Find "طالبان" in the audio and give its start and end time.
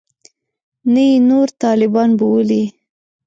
1.63-2.09